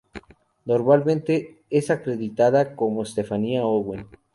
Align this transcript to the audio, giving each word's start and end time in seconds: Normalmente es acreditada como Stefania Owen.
Normalmente 0.65 1.61
es 1.69 1.91
acreditada 1.91 2.75
como 2.75 3.05
Stefania 3.05 3.63
Owen. 3.67 4.07